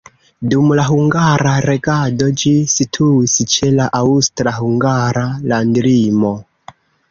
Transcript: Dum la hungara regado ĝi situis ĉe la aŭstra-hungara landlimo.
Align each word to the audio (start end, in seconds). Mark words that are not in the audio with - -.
Dum 0.51 0.69
la 0.77 0.85
hungara 0.85 1.51
regado 1.65 2.29
ĝi 2.45 2.53
situis 2.77 3.37
ĉe 3.57 3.71
la 3.77 3.87
aŭstra-hungara 4.01 5.29
landlimo. 5.55 6.35